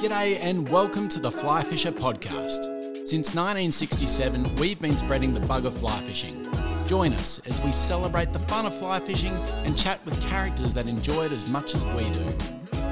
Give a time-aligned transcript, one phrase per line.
[0.00, 2.64] G'day and welcome to the Fly Fisher podcast.
[3.06, 6.50] Since 1967, we've been spreading the bug of fly fishing.
[6.86, 9.34] Join us as we celebrate the fun of fly fishing
[9.66, 12.24] and chat with characters that enjoy it as much as we do.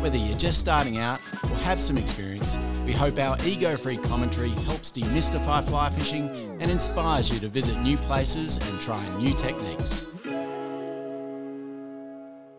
[0.03, 4.51] Whether you're just starting out or have some experience, we hope our ego free commentary
[4.51, 6.29] helps demystify fly fishing
[6.61, 10.05] and inspires you to visit new places and try new techniques.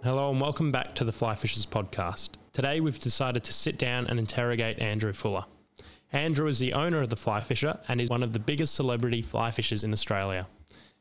[0.02, 2.29] Hello and welcome back to the Fly Fishers podcast.
[2.59, 5.45] Today we've decided to sit down and interrogate Andrew Fuller.
[6.12, 9.22] Andrew is the owner of the Fly Fisher and is one of the biggest celebrity
[9.22, 10.45] fly fishers in Australia.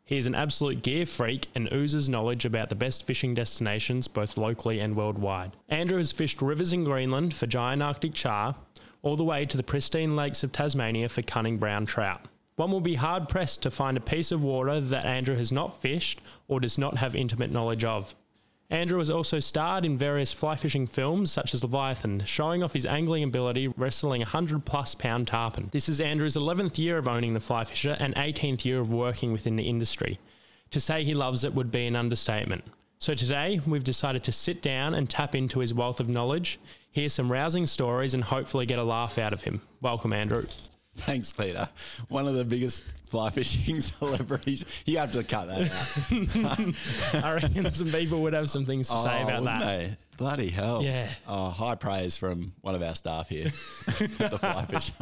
[0.04, 4.36] He is an absolute gear freak and oozes knowledge about the best fishing destinations both
[4.36, 5.56] locally and worldwide.
[5.68, 8.54] Andrew has fished rivers in Greenland for giant Arctic char,
[9.02, 12.28] all the way to the pristine lakes of Tasmania for cunning brown trout.
[12.54, 15.82] One will be hard pressed to find a piece of water that Andrew has not
[15.82, 18.14] fished or does not have intimate knowledge of.
[18.70, 22.84] Andrew has also starred in various fly fishing films such as Leviathan, showing off his
[22.84, 25.70] angling ability wrestling a 100 plus pound tarpon.
[25.72, 29.32] This is Andrew's 11th year of owning the fly fisher and 18th year of working
[29.32, 30.18] within the industry.
[30.72, 32.62] To say he loves it would be an understatement.
[32.98, 36.60] So today, we've decided to sit down and tap into his wealth of knowledge,
[36.90, 39.62] hear some rousing stories, and hopefully get a laugh out of him.
[39.80, 40.44] Welcome, Andrew.
[41.02, 41.68] Thanks, Peter.
[42.08, 44.64] One of the biggest fly fishing celebrities.
[44.84, 46.74] You have to cut that
[47.14, 47.24] out.
[47.24, 49.60] I reckon some people would have some things to oh, say about that.
[49.60, 49.96] They?
[50.16, 50.82] Bloody hell.
[50.82, 51.08] Yeah.
[51.28, 54.92] Oh, high praise from one of our staff here the fly fisher.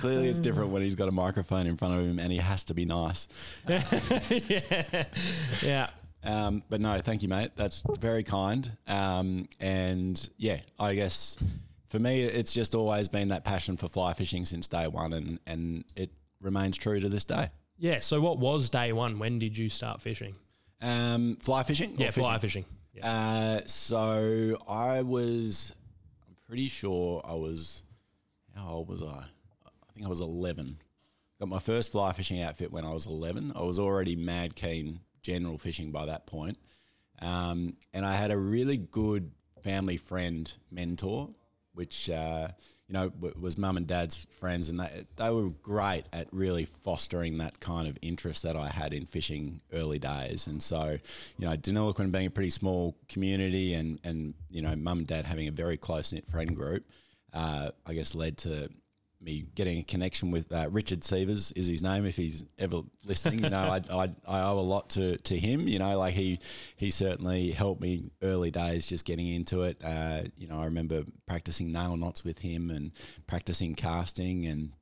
[0.00, 2.64] Clearly, it's different when he's got a microphone in front of him and he has
[2.64, 3.28] to be nice.
[3.68, 5.04] yeah.
[5.62, 5.90] Yeah.
[6.24, 7.52] Um, but no, thank you, mate.
[7.54, 8.68] That's very kind.
[8.88, 11.38] Um, and yeah, I guess
[11.88, 15.40] for me, it's just always been that passion for fly fishing since day one, and
[15.46, 17.50] and it remains true to this day.
[17.78, 18.00] Yeah.
[18.00, 19.18] So, what was day one?
[19.18, 20.34] When did you start fishing?
[20.80, 21.94] Um, fly fishing.
[21.96, 22.64] Yeah, fly fishing.
[22.92, 23.08] Yeah.
[23.08, 25.72] Uh, so I was,
[26.26, 27.84] I'm pretty sure I was.
[28.54, 29.24] How old was I?
[29.66, 30.78] I think I was 11.
[31.38, 33.52] Got my first fly fishing outfit when I was 11.
[33.54, 36.56] I was already mad keen general fishing by that point.
[37.20, 39.30] Um, and I had a really good
[39.62, 41.30] family friend mentor
[41.76, 42.48] which uh,
[42.88, 46.64] you know w- was mum and dad's friends, and they they were great at really
[46.64, 50.46] fostering that kind of interest that I had in fishing early days.
[50.46, 50.98] And so,
[51.38, 55.26] you know, Deniliquin being a pretty small community, and and you know, mum and dad
[55.26, 56.84] having a very close knit friend group,
[57.32, 58.70] uh, I guess led to
[59.26, 62.06] me getting a connection with uh, Richard Sievers is his name.
[62.06, 63.58] If he's ever listening, you know,
[63.90, 65.68] I, I, I, owe a lot to, to him.
[65.68, 66.38] You know, like he
[66.76, 69.82] he certainly helped me early days just getting into it.
[69.84, 72.92] Uh, you know, I remember practicing nail knots with him and
[73.26, 74.72] practicing casting, and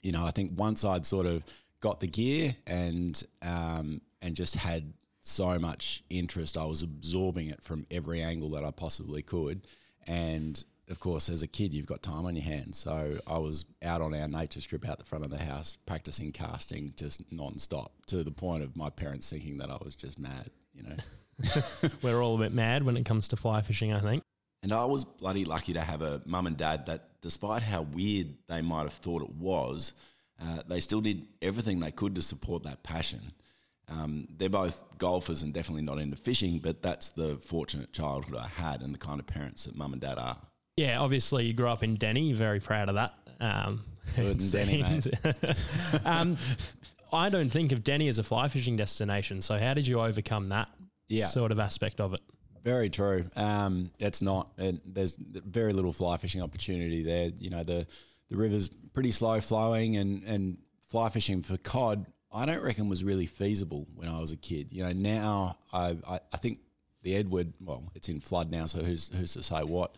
[0.00, 1.44] you know, I think once I'd sort of
[1.80, 7.62] got the gear and um, and just had so much interest, I was absorbing it
[7.62, 9.66] from every angle that I possibly could,
[10.06, 12.78] and of course, as a kid, you've got time on your hands.
[12.78, 16.32] So I was out on our nature strip out the front of the house, practicing
[16.32, 20.50] casting just non-stop to the point of my parents thinking that I was just mad,
[20.74, 20.96] you know.
[22.02, 24.22] We're all a bit mad when it comes to fly fishing, I think.
[24.62, 28.34] And I was bloody lucky to have a mum and dad that, despite how weird
[28.48, 29.92] they might have thought it was,
[30.42, 33.32] uh, they still did everything they could to support that passion.
[33.88, 38.48] Um, they're both golfers and definitely not into fishing, but that's the fortunate childhood I
[38.48, 40.36] had and the kind of parents that mum and dad are
[40.80, 42.32] yeah, obviously you grew up in Denny.
[42.32, 43.12] Very proud of that.
[43.38, 45.06] Um, Denny, mate.
[46.06, 46.38] um,
[47.12, 49.42] I don't think of Denny as a fly fishing destination.
[49.42, 50.68] So how did you overcome that
[51.08, 51.26] yeah.
[51.26, 52.20] sort of aspect of it?
[52.64, 53.26] Very true.
[53.36, 54.52] Um, that's not.
[54.56, 57.30] there's very little fly fishing opportunity there.
[57.38, 57.86] You know the
[58.30, 60.58] the river's pretty slow flowing, and and
[60.88, 62.06] fly fishing for cod.
[62.32, 64.68] I don't reckon was really feasible when I was a kid.
[64.70, 66.60] You know now I I, I think
[67.02, 67.52] the Edward.
[67.60, 69.96] Well, it's in flood now, so who's who's to say what?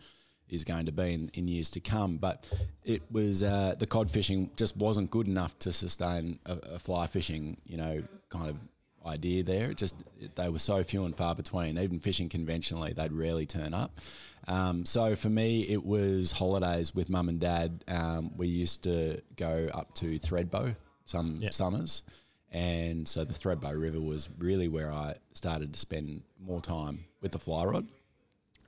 [0.53, 2.17] Is going to be in, in years to come.
[2.17, 2.49] But
[2.83, 7.07] it was uh, the cod fishing just wasn't good enough to sustain a, a, fly
[7.07, 8.57] fishing, you know, kind of
[9.05, 9.71] idea there.
[9.71, 9.95] It just
[10.35, 11.77] they were so few and far between.
[11.77, 13.99] Even fishing conventionally, they'd rarely turn up.
[14.47, 17.83] Um, so for me, it was holidays with mum and dad.
[17.87, 20.75] Um, we used to go up to Thredbo
[21.05, 21.53] some yep.
[21.53, 22.03] summers.
[22.51, 27.31] And so the Thredbo River was really where I started to spend more time with
[27.31, 27.87] the fly rod.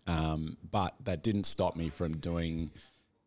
[0.07, 2.72] Um, but that didn't stop me from doing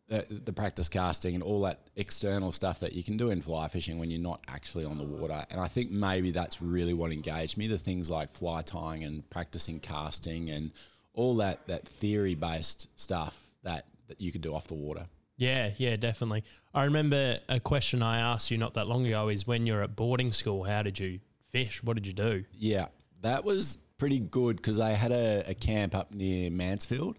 [0.09, 3.69] the, the, practice casting and all that external stuff that you can do in fly
[3.69, 5.45] fishing when you're not actually on the water.
[5.51, 9.29] And I think maybe that's really what engaged me the things like fly tying and
[9.29, 10.71] practicing casting and
[11.15, 15.07] all that, that theory based stuff that, that you could do off the water.
[15.37, 16.45] Yeah, yeah, definitely.
[16.75, 19.95] I remember a question I asked you not that long ago is when you're at
[19.95, 21.21] boarding school, how did you
[21.51, 21.83] fish?
[21.83, 22.45] What did you do?
[22.53, 22.87] Yeah,
[23.21, 27.19] that was pretty good because they had a, a, camp up near Mansfield.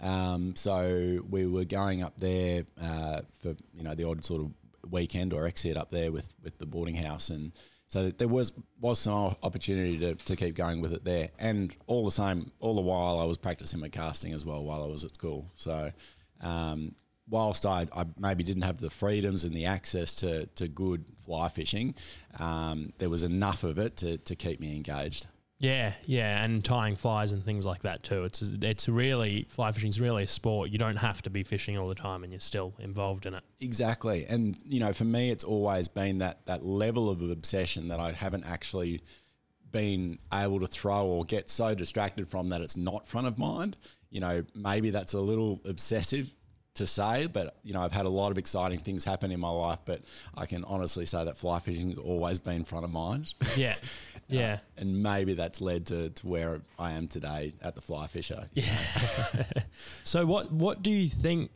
[0.00, 4.52] Um, so we were going up there uh, for you know the odd sort of
[4.92, 7.52] weekend or exit up there with with the boarding house, and
[7.88, 11.30] so there was was some opportunity to, to keep going with it there.
[11.38, 14.82] And all the same, all the while I was practicing my casting as well while
[14.82, 15.50] I was at school.
[15.56, 15.90] So.
[16.40, 16.94] Um,
[17.30, 21.48] whilst I, I, maybe didn't have the freedoms and the access to, to good fly
[21.48, 21.94] fishing,
[22.38, 25.26] um, there was enough of it to, to keep me engaged.
[25.60, 28.24] Yeah, yeah, and tying flies and things like that too.
[28.24, 30.70] It's it's really fly fishing is really a sport.
[30.70, 33.42] You don't have to be fishing all the time, and you're still involved in it.
[33.60, 37.98] Exactly, and you know, for me, it's always been that that level of obsession that
[37.98, 39.02] I haven't actually
[39.72, 43.76] been able to throw or get so distracted from that it's not front of mind.
[44.10, 46.32] You know, maybe that's a little obsessive
[46.74, 49.50] to say, but you know, I've had a lot of exciting things happen in my
[49.50, 50.02] life, but
[50.34, 53.34] I can honestly say that fly fishing has always been front of mind.
[53.56, 53.74] Yeah.
[54.28, 54.54] Yeah.
[54.54, 58.46] Uh, and maybe that's led to, to where I am today at the fly fisher.
[58.52, 58.64] Yeah.
[60.04, 61.50] so what what do you think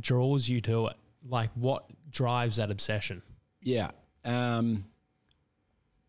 [0.00, 0.96] draws you to it?
[1.28, 3.22] Like what drives that obsession?
[3.62, 3.90] Yeah.
[4.24, 4.84] Um,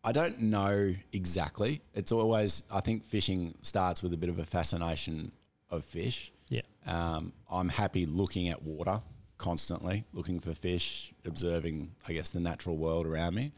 [0.04, 1.80] I don't know exactly.
[1.94, 5.32] It's always I think fishing starts with a bit of a fascination
[5.70, 6.32] of fish.
[6.48, 6.62] Yeah.
[6.86, 9.00] Um, I'm happy looking at water
[9.36, 13.52] constantly, looking for fish, observing, I guess, the natural world around me.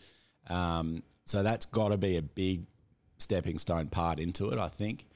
[0.48, 2.66] Um, so that's got to be a big
[3.18, 5.06] stepping stone part into it, I think.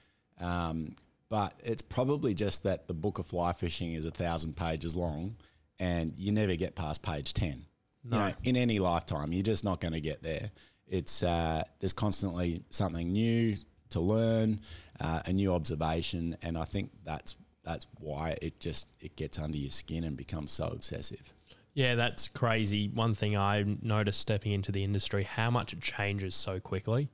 [0.40, 0.94] Um,
[1.28, 5.34] but it's probably just that the book of fly fishing is a thousand pages long
[5.80, 7.66] and you never get past page 10.
[8.04, 8.16] No.
[8.16, 10.52] You know, in any lifetime, you're just not going to get there.
[10.86, 13.56] It's uh, there's constantly something new
[13.90, 14.60] to learn,
[15.00, 17.34] uh, a new observation, and I think that's
[17.64, 21.32] that's why it just it gets under your skin and becomes so obsessive.
[21.74, 22.88] Yeah, that's crazy.
[22.88, 27.10] One thing I noticed stepping into the industry, how much it changes so quickly.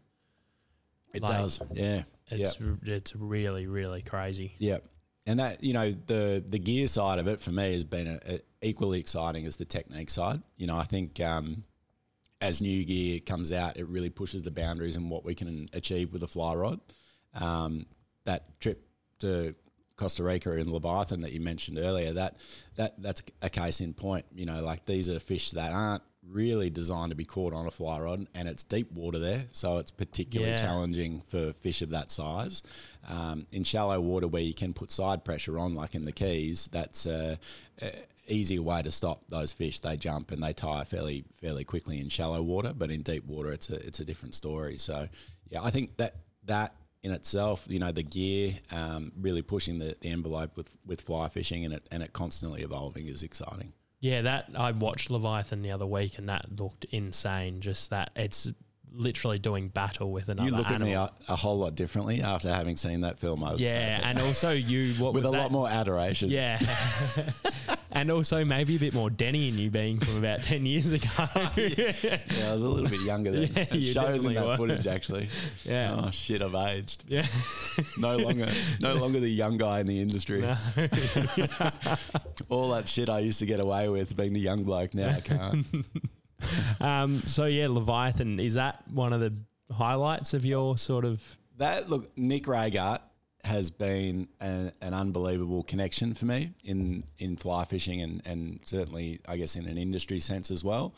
[1.15, 1.61] It like, does.
[1.73, 2.03] Yeah.
[2.29, 2.79] It's yep.
[2.85, 4.55] it's really really crazy.
[4.59, 4.79] Yeah.
[5.27, 8.21] And that you know the the gear side of it for me has been a,
[8.35, 10.43] a equally exciting as the technique side.
[10.57, 11.65] You know, I think um,
[12.41, 16.13] as new gear comes out, it really pushes the boundaries and what we can achieve
[16.13, 16.81] with a fly rod.
[17.35, 17.87] Um,
[18.25, 18.87] that trip
[19.21, 19.55] to
[20.01, 22.39] Costa Rica and Leviathan that you mentioned earlier, that
[22.77, 24.25] that that's a case in point.
[24.35, 27.71] You know, like these are fish that aren't really designed to be caught on a
[27.71, 30.61] fly rod, and it's deep water there, so it's particularly yeah.
[30.61, 32.63] challenging for fish of that size.
[33.07, 36.69] Um, in shallow water where you can put side pressure on, like in the Keys,
[36.73, 37.39] that's a,
[37.83, 37.93] a
[38.27, 39.81] easier way to stop those fish.
[39.81, 43.53] They jump and they tire fairly fairly quickly in shallow water, but in deep water,
[43.53, 44.79] it's a it's a different story.
[44.79, 45.09] So,
[45.51, 46.15] yeah, I think that
[46.47, 51.01] that in itself, you know, the gear um, really pushing the, the envelope with, with
[51.01, 53.73] fly fishing and it and it constantly evolving is exciting.
[54.01, 57.61] Yeah, that I watched Leviathan the other week and that looked insane.
[57.61, 58.51] Just that it's
[58.93, 60.49] literally doing battle with another.
[60.49, 60.89] You look animal.
[61.05, 63.45] at me a, a, whole lot differently after having seen that film.
[63.45, 65.37] I yeah, and also you what with a that?
[65.37, 66.31] lot more adoration.
[66.31, 66.59] Yeah,
[67.93, 71.09] and also maybe a bit more Denny in you being from about ten years ago.
[71.57, 71.93] yeah.
[72.03, 72.19] yeah.
[72.49, 73.51] I was a little bit younger then.
[73.71, 74.57] Yeah, it shows in that were.
[74.57, 75.29] footage actually.
[75.65, 75.97] Yeah.
[75.99, 77.05] Oh shit, I've aged.
[77.09, 77.27] Yeah.
[77.99, 78.49] no longer,
[78.81, 80.41] no longer the young guy in the industry.
[80.41, 80.57] No.
[82.49, 84.95] All that shit I used to get away with being the young bloke.
[84.95, 85.67] Now I can't.
[86.81, 89.35] um, so yeah, Leviathan is that one of the
[89.73, 91.23] highlights of your sort of
[91.59, 93.01] that look Nick Reygaert
[93.45, 99.21] has been an, an, unbelievable connection for me in in fly fishing and and certainly
[99.27, 100.95] I guess in an industry sense as well.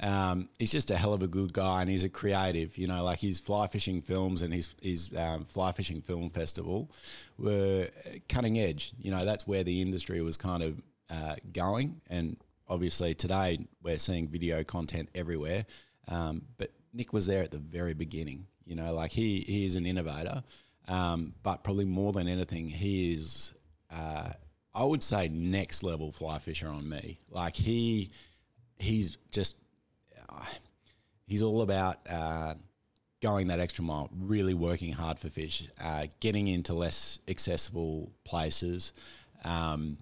[0.00, 2.78] Um, he's just a hell of a good guy and he's a creative.
[2.78, 6.90] You know, like his fly fishing films and his his um, fly fishing film festival
[7.38, 7.88] were
[8.28, 8.92] cutting edge.
[8.98, 10.80] You know, that's where the industry was kind of
[11.10, 12.36] uh, going and
[12.68, 15.66] obviously today we're seeing video content everywhere.
[16.08, 18.46] Um, but Nick was there at the very beginning.
[18.64, 20.44] You know, like he he is an innovator,
[20.88, 23.52] um, but probably more than anything, he is.
[23.90, 24.30] Uh,
[24.74, 27.18] I would say next level fly fisher on me.
[27.30, 28.10] Like he,
[28.78, 29.56] he's just,
[30.28, 30.44] uh,
[31.26, 32.54] he's all about uh,
[33.20, 38.92] going that extra mile, really working hard for fish, uh, getting into less accessible places,
[39.44, 39.98] um,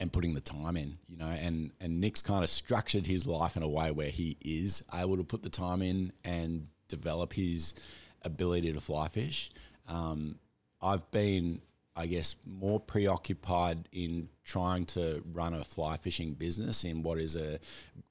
[0.00, 3.56] and putting the time in, you know, and and Nick's kind of structured his life
[3.56, 7.74] in a way where he is able to put the time in and develop his
[8.22, 9.50] ability to fly fish.
[9.88, 10.38] Um,
[10.80, 11.60] I've been,
[11.96, 17.36] I guess, more preoccupied in trying to run a fly fishing business in what is
[17.36, 17.58] a,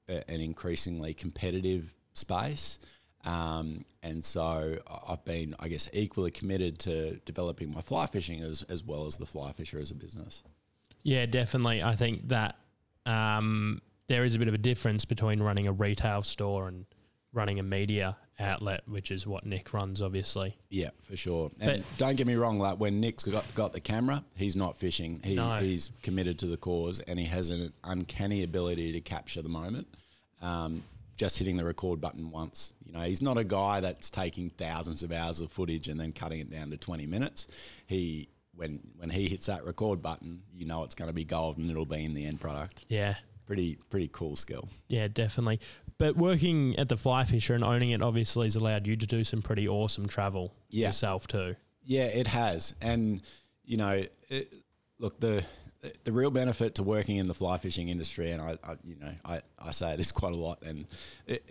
[0.08, 2.78] a an increasingly competitive space.
[3.24, 8.62] Um, and so I've been, I guess, equally committed to developing my fly fishing as,
[8.64, 10.42] as well as the fly fisher as a business.
[11.02, 11.82] Yeah, definitely.
[11.82, 12.56] I think that
[13.06, 16.86] um, there is a bit of a difference between running a retail store and
[17.32, 20.56] running a media outlet, which is what Nick runs, obviously.
[20.70, 21.50] Yeah, for sure.
[21.60, 25.20] And don't get me wrong, like when Nick's got, got the camera, he's not fishing.
[25.24, 25.56] He, No.
[25.56, 29.88] He's committed to the cause and he has an uncanny ability to capture the moment.
[30.40, 30.84] Um,
[31.16, 32.72] just hitting the record button once.
[32.86, 36.12] You know, he's not a guy that's taking thousands of hours of footage and then
[36.12, 37.48] cutting it down to 20 minutes.
[37.86, 41.58] He when when he hits that record button, you know it's going to be gold
[41.58, 42.84] and it'll be in the end product.
[42.88, 43.14] Yeah.
[43.46, 44.68] Pretty pretty cool skill.
[44.88, 45.60] Yeah, definitely.
[45.98, 49.24] But working at the Fly Fisher and owning it obviously has allowed you to do
[49.24, 50.86] some pretty awesome travel Yeah.
[50.88, 51.56] yourself too.
[51.82, 53.20] Yeah, it has, and
[53.64, 54.52] you know, it,
[54.98, 55.42] look the
[56.04, 59.12] the real benefit to working in the fly fishing industry, and I, I you know,
[59.24, 60.86] I, I say this quite a lot, and
[61.26, 61.42] it,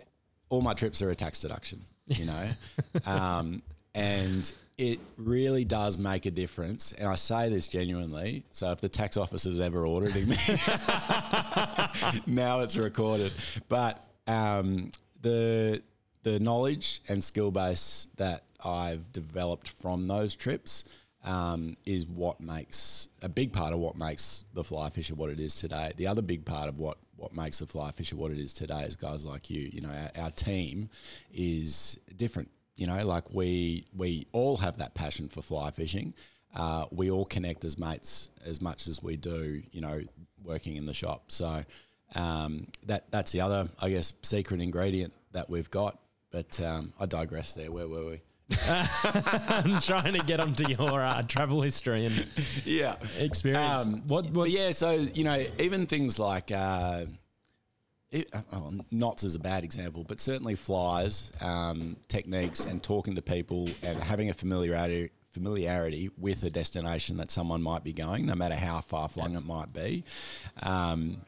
[0.48, 2.48] all my trips are a tax deduction, you know,
[3.06, 3.62] um,
[3.94, 6.92] and it really does make a difference.
[6.92, 8.44] And I say this genuinely.
[8.52, 10.36] So if the tax office is ever auditing me,
[12.26, 13.32] now it's recorded.
[13.68, 14.92] But um,
[15.22, 15.82] the
[16.22, 20.84] the knowledge and skill base that I've developed from those trips
[21.24, 25.40] um, is what makes a big part of what makes the fly fisher what it
[25.40, 25.92] is today.
[25.96, 28.82] The other big part of what what makes the fly fisher what it is today
[28.82, 29.68] is guys like you.
[29.72, 30.88] You know, our, our team
[31.32, 32.50] is different.
[32.76, 36.14] You know, like we we all have that passion for fly fishing.
[36.54, 39.62] Uh, we all connect as mates as much as we do.
[39.72, 40.00] You know,
[40.44, 41.24] working in the shop.
[41.28, 41.64] So
[42.14, 45.98] um, that that's the other, I guess, secret ingredient that we've got.
[46.30, 47.54] But um, I digress.
[47.54, 48.20] There, where were we?
[48.66, 52.26] I'm trying to get onto your uh, travel history and
[52.64, 53.86] Yeah, experience.
[53.86, 57.06] Um, what yeah, so you know, even things like uh,
[58.10, 63.22] it, oh, knots is a bad example, but certainly flies, um, techniques, and talking to
[63.22, 68.34] people and having a familiarity familiarity with a destination that someone might be going, no
[68.34, 70.02] matter how far flung it might be.
[70.62, 71.18] Um,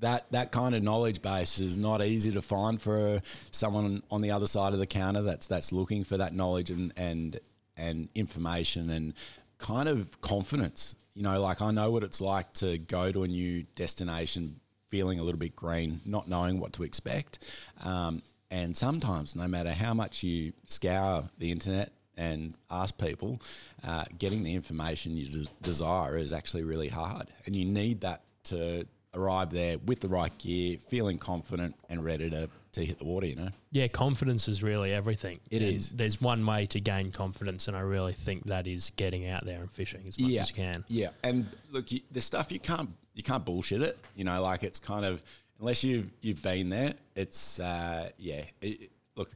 [0.00, 4.30] that that kind of knowledge base is not easy to find for someone on the
[4.30, 7.38] other side of the counter that's that's looking for that knowledge and and
[7.76, 9.14] and information and
[9.58, 10.94] kind of confidence.
[11.14, 15.18] You know, like I know what it's like to go to a new destination feeling
[15.18, 17.38] a little bit green, not knowing what to expect.
[17.82, 23.40] Um, and sometimes, no matter how much you scour the internet and ask people,
[23.84, 27.28] uh, getting the information you des- desire is actually really hard.
[27.46, 32.30] And you need that to arrive there with the right gear, feeling confident and ready
[32.30, 33.48] to, to hit the water, you know?
[33.72, 35.40] yeah, confidence is really everything.
[35.50, 35.90] It It is.
[35.90, 39.60] There's one way to gain confidence, and I really think that is getting out there
[39.60, 40.40] and fishing as much yeah.
[40.40, 40.84] as you can.
[40.88, 43.98] Yeah, and look, you, the stuff you can't you can't bullshit it.
[44.14, 45.22] You know, like it's kind of
[45.58, 48.42] unless you've you've been there, it's uh, yeah.
[48.60, 49.30] It- look,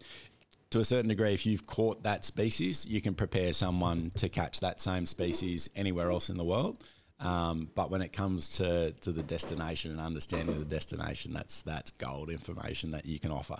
[0.70, 4.60] to a certain degree, if you've caught that species, you can prepare someone to catch
[4.60, 6.82] that same species anywhere else in the world.
[7.20, 11.90] Um, but when it comes to, to the destination and understanding the destination, that's that's
[11.92, 13.56] gold information that you can offer.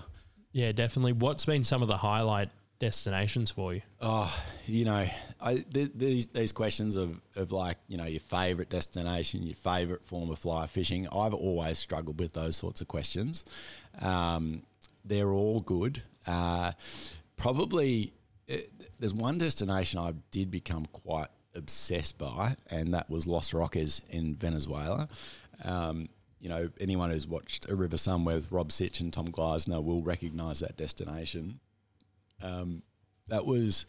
[0.53, 1.13] Yeah, definitely.
[1.13, 3.83] What's been some of the highlight destinations for you?
[4.01, 4.35] Oh,
[4.67, 5.09] you know,
[5.41, 10.05] I th- these these questions of, of like you know your favorite destination, your favorite
[10.05, 11.07] form of fly fishing.
[11.09, 13.45] I've always struggled with those sorts of questions.
[14.01, 14.65] Um,
[15.05, 16.03] they're all good.
[16.27, 16.73] Uh,
[17.37, 18.13] probably
[18.49, 24.01] it, there's one destination I did become quite obsessed by, and that was Los Roques
[24.11, 25.09] in Venezuela.
[25.65, 26.09] Um,
[26.41, 30.03] you know, anyone who's watched A River Somewhere with Rob Sitch and Tom Gleisner will
[30.03, 31.61] recognise that destination
[32.43, 32.83] um,
[33.29, 33.87] that was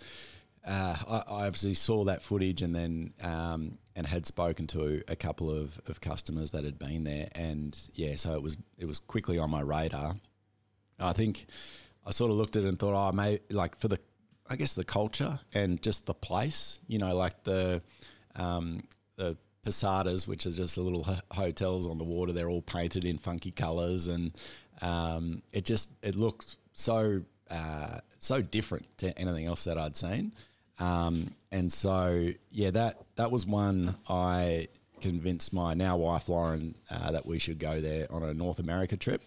[0.65, 5.15] uh, I, I obviously saw that footage and then um, and had spoken to a
[5.15, 9.00] couple of, of customers that had been there and yeah so it was it was
[9.00, 10.15] quickly on my radar
[11.00, 11.45] I think
[12.05, 14.00] I sort of looked at it and thought oh may like for the
[14.49, 17.81] I guess the culture and just the place you know like the
[18.35, 18.83] um,
[19.15, 23.03] the posadas which are just the little ho- hotels on the water they're all painted
[23.05, 24.31] in funky colors and
[24.81, 30.33] um, it just it looked so uh, so different to anything else that I'd seen.
[30.79, 34.67] Um, and so, yeah, that that was one I
[35.01, 38.97] convinced my now wife Lauren uh, that we should go there on a North America
[38.97, 39.21] trip.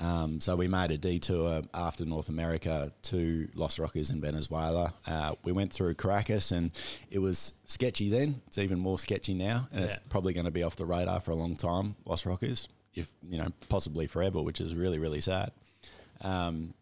[0.00, 4.94] Um, so we made a detour after North America to Los Roques in Venezuela.
[5.06, 6.70] Uh, we went through Caracas, and
[7.10, 8.40] it was sketchy then.
[8.46, 11.32] It's even more sketchy now, and it's probably going to be off the radar for
[11.32, 11.96] a long time.
[12.04, 15.50] Los Roques, if you know, possibly forever, which is really really sad.
[16.20, 16.74] Um,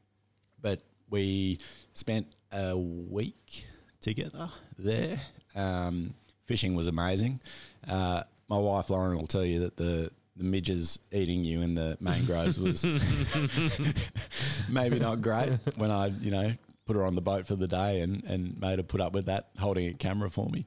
[0.60, 0.80] but
[1.10, 1.58] we
[1.94, 3.66] spent a week
[4.00, 5.20] together there.
[5.54, 6.14] Um,
[6.46, 7.40] fishing was amazing.
[7.88, 11.96] Uh, my wife Lauren will tell you that the the midges eating you in the
[12.00, 12.84] mangroves was
[14.68, 16.52] maybe not great when I you know
[16.86, 19.26] put her on the boat for the day and, and made her put up with
[19.26, 20.64] that holding a camera for me.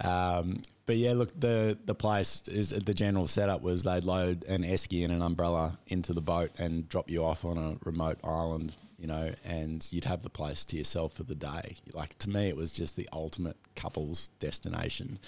[0.00, 4.62] Um, but yeah, look, the the place is the general setup was they'd load an
[4.62, 8.74] esky and an umbrella into the boat and drop you off on a remote island
[9.04, 11.76] you know, and you'd have the place to yourself for the day.
[11.92, 15.18] Like to me, it was just the ultimate couples destination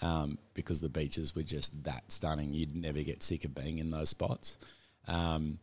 [0.00, 2.54] um, because the beaches were just that stunning.
[2.54, 4.56] You'd never get sick of being in those spots.
[5.06, 5.58] Um,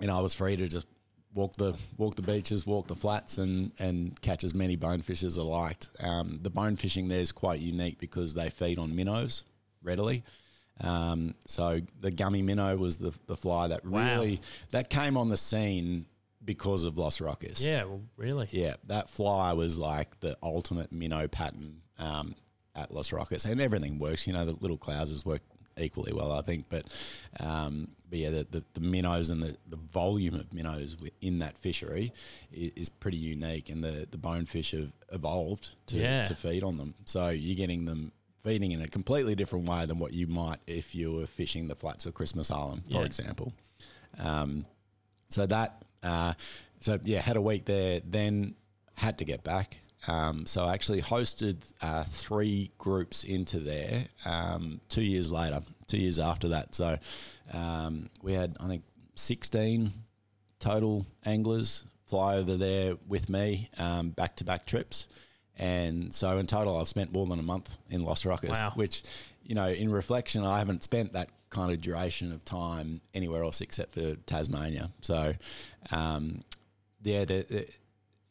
[0.00, 0.86] and I was free to just
[1.34, 5.36] walk the walk the beaches, walk the flats, and and catch as many bonefish as
[5.36, 5.90] I liked.
[6.00, 9.42] Um, the bone fishing there is quite unique because they feed on minnows
[9.82, 10.24] readily.
[10.80, 14.00] Um, so the gummy minnow was the the fly that Wow.
[14.18, 16.06] really that came on the scene
[16.46, 17.62] because of Los Roques.
[17.62, 18.48] Yeah, well, really.
[18.50, 22.34] Yeah, that fly was like the ultimate minnow pattern um,
[22.74, 24.26] at Los Roques, and everything works.
[24.26, 25.42] You know, the little Clousers work
[25.78, 26.66] equally well, I think.
[26.70, 26.86] But
[27.40, 31.58] um, but yeah, the, the, the minnows and the, the volume of minnows in that
[31.58, 32.12] fishery
[32.52, 36.24] is, is pretty unique, and the the bonefish have evolved to Yeah.
[36.24, 36.94] to feed on them.
[37.04, 38.12] So you're getting them.
[38.44, 41.74] Feeding in a completely different way than what you might if you were fishing the
[41.74, 43.04] flats of Christmas Island, for Yeah.
[43.04, 43.52] example.
[44.20, 44.66] Um,
[45.30, 46.34] so that, uh,
[46.80, 48.54] so yeah, had a week there, then
[48.96, 49.78] had to get back.
[50.08, 55.98] Um, so I actually hosted uh, three groups into there um, two years later, two
[55.98, 56.74] years after that.
[56.74, 56.96] So
[57.52, 58.84] um, we had, I think,
[59.16, 59.92] 16
[60.60, 63.68] total anglers fly over there with me,
[64.14, 65.08] back to back trips.
[65.58, 68.72] And so in total, I've spent more than a month in Los Roques, Wow.
[68.74, 69.02] which,
[69.42, 73.60] you know, in reflection, I haven't spent that kind of duration of time anywhere else
[73.60, 74.90] except for Tasmania.
[75.00, 75.34] So,
[75.90, 76.42] um,
[77.02, 77.68] yeah, the,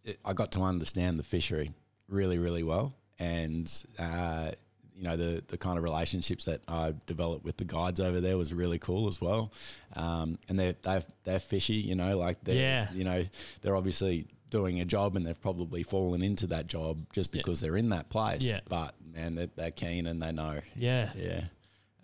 [0.04, 1.72] the, I got to understand the fishery
[2.10, 2.94] really, really well.
[3.18, 4.52] And, uh,
[4.96, 8.38] you know, the, the kind of relationships that I developed with the guides over there
[8.38, 9.52] was really cool as well.
[9.96, 12.88] Um, and they're, they're, they're fishy, you know, like they're, Yeah.
[12.94, 13.24] you know,
[13.62, 17.40] they're obviously doing a job and they've probably fallen into that job just Yeah.
[17.40, 18.44] because they're in that place.
[18.44, 18.60] Yeah.
[18.70, 20.60] But man, they're, they're keen and they know.
[20.76, 21.10] Yeah.
[21.18, 21.46] Yeah.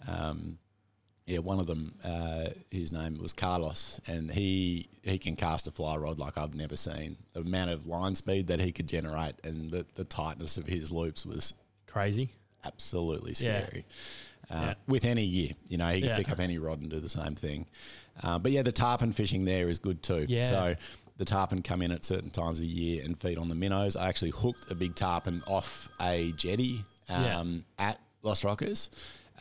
[0.08, 0.58] Um,
[1.32, 5.72] yeah, one of them, uh, his name was Carlos, and he he can cast a
[5.72, 7.16] fly rod like I've never seen.
[7.34, 10.92] The amount of line speed that he could generate and the, the tightness of his
[10.92, 11.54] loops was
[11.88, 12.30] Crazy.
[12.66, 13.66] absolutely Yeah.
[13.66, 13.86] scary.
[14.50, 14.74] Uh, Yeah.
[14.88, 16.08] With any gear, you know, he Yeah.
[16.16, 17.66] can pick up any rod and do the same thing.
[18.22, 20.26] Uh, but yeah, the tarpon fishing there is good too.
[20.30, 20.44] Yeah.
[20.44, 20.76] So
[21.18, 23.96] the tarpon come in at certain times of year and feed on the minnows.
[23.96, 27.40] I actually hooked a big tarpon off a jetty Yeah.
[27.40, 28.90] um, at Los Roques.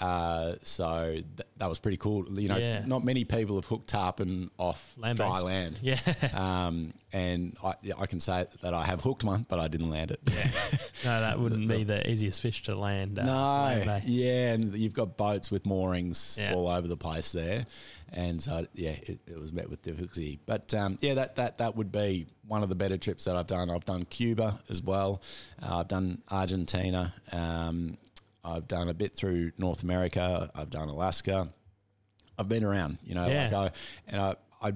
[0.00, 2.26] Uh, so th- that was pretty cool.
[2.40, 2.82] You know, Yeah.
[2.86, 5.30] not many people have hooked tarpon off Land-based.
[5.30, 5.78] dry land.
[5.82, 5.98] Yeah.
[6.34, 9.90] Um, and I, yeah, I can say that I have hooked one, but I didn't
[9.90, 10.20] land it.
[11.04, 13.18] no, that wouldn't be the easiest fish to land.
[13.18, 14.06] Uh, No, land-based.
[14.06, 16.54] yeah, and you've got boats with moorings Yeah.
[16.54, 17.66] all over the place there,
[18.12, 20.38] and so yeah, it, it was met with difficulty.
[20.46, 23.46] But um, yeah, that that that would be one of the better trips that I've
[23.48, 23.70] done.
[23.70, 25.20] I've done Cuba as well.
[25.62, 27.12] Uh, I've done Argentina.
[27.32, 27.98] Um,
[28.44, 30.50] I've done a bit through North America.
[30.54, 31.48] I've done Alaska.
[32.38, 33.48] I've been around, you know, Yeah.
[33.52, 33.76] like I,
[34.08, 34.72] and I, I,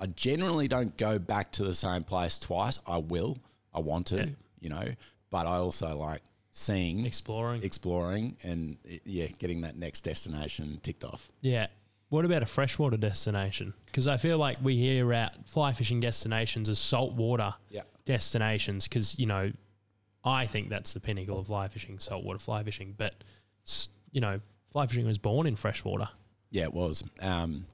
[0.00, 2.78] I generally don't go back to the same place twice.
[2.86, 3.38] I will,
[3.72, 4.26] I want to, Yeah.
[4.60, 4.84] you know,
[5.30, 7.62] but I also like seeing Exploring.
[7.62, 11.28] exploring and yeah, getting that next destination ticked off.
[11.40, 11.68] Yeah.
[12.08, 13.74] What about a freshwater destination?
[13.86, 17.82] Because I feel like we hear out fly fishing destinations as saltwater Yeah.
[18.04, 19.52] destinations because, you know,
[20.24, 22.94] I think that's the pinnacle of fly fishing, saltwater fly fishing.
[22.96, 23.14] But,
[24.12, 26.06] you know, fly fishing was born in freshwater.
[26.50, 27.04] Yeah, it was.
[27.20, 27.66] Um,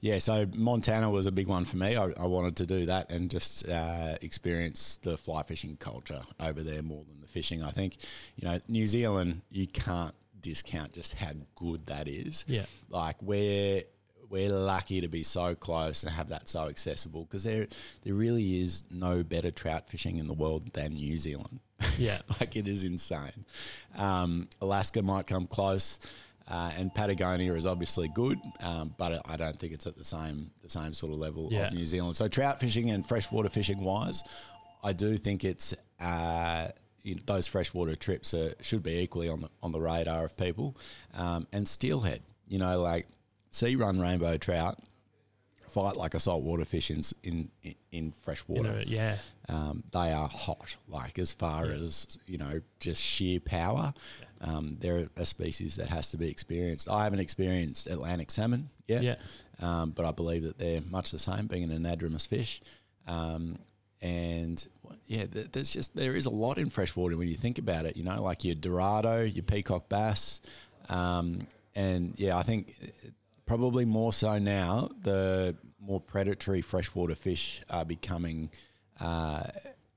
[0.00, 1.96] yeah, so Montana was a big one for me.
[1.96, 6.62] I, I wanted to do that and just uh, experience the fly fishing culture over
[6.62, 7.62] there more than the fishing.
[7.62, 7.96] I think,
[8.36, 12.44] you know, New Zealand, you can't discount just how good that is.
[12.46, 12.66] Yeah.
[12.88, 13.82] Like we're
[14.30, 17.66] we're lucky to be so close and have that so accessible because there
[18.04, 21.60] there really is no better trout fishing in the world than New Zealand.
[21.98, 22.18] Yeah.
[22.40, 23.44] like it is insane.
[23.96, 25.98] Um, Alaska might come close,
[26.48, 30.50] uh, and Patagonia is obviously good, um, but I don't think it's at the same
[30.62, 31.68] the same sort of level Yeah.
[31.68, 32.16] of New Zealand.
[32.16, 34.22] So trout fishing and freshwater fishing wise,
[34.82, 35.74] I do think it's.
[36.00, 36.68] Uh,
[37.26, 40.76] those freshwater trips are, should be equally on the on the radar of people,
[41.14, 42.20] um, and steelhead.
[42.48, 43.06] You know, like
[43.50, 44.78] sea run rainbow trout
[45.70, 47.50] fight like a saltwater fish in in
[47.92, 49.16] in, You freshwater know, yeah.
[49.50, 50.76] um, they are hot.
[50.88, 53.92] Like as far as you know, just sheer power.
[54.40, 56.88] Um, they're a species that has to be experienced.
[56.88, 59.16] I haven't experienced Atlantic salmon yet, Yeah.
[59.60, 62.60] um, but I believe that they're much the same, being an anadromous fish.
[63.08, 63.58] Um,
[64.00, 64.64] and
[65.06, 67.96] yeah, there's just there is a lot in freshwater when you think about it.
[67.96, 70.40] You know, like your Dorado, your peacock bass,
[70.88, 72.74] um, and yeah, I think
[73.48, 78.50] probably more so now the more predatory freshwater fish are becoming
[79.00, 79.44] uh,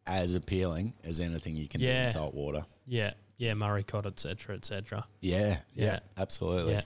[0.08, 2.04] as appealing as anything you can do Yeah.
[2.06, 2.66] in saltwater.
[2.88, 3.14] Yeah.
[3.38, 3.54] Yeah.
[3.56, 5.06] Murray cod, etc., cetera, et cetera.
[5.20, 6.00] Yeah, yeah, Yeah.
[6.18, 6.82] absolutely.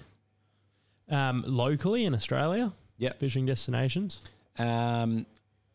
[1.10, 1.30] Yeah.
[1.30, 3.14] Um, locally in Australia, Yeah.
[3.14, 4.22] fishing destinations.
[4.58, 5.28] Um,